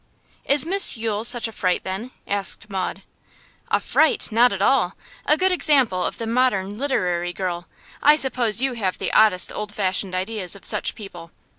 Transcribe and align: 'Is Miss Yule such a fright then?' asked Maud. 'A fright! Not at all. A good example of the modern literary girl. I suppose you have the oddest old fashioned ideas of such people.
'Is 0.45 0.65
Miss 0.65 0.97
Yule 0.97 1.23
such 1.23 1.47
a 1.47 1.51
fright 1.51 1.83
then?' 1.83 2.09
asked 2.25 2.71
Maud. 2.71 3.03
'A 3.69 3.79
fright! 3.79 4.31
Not 4.31 4.51
at 4.51 4.59
all. 4.59 4.95
A 5.27 5.37
good 5.37 5.51
example 5.51 6.03
of 6.03 6.17
the 6.17 6.25
modern 6.25 6.75
literary 6.75 7.33
girl. 7.33 7.67
I 8.01 8.15
suppose 8.15 8.63
you 8.63 8.73
have 8.73 8.97
the 8.97 9.13
oddest 9.13 9.53
old 9.53 9.71
fashioned 9.71 10.15
ideas 10.15 10.55
of 10.55 10.65
such 10.65 10.95
people. 10.95 11.29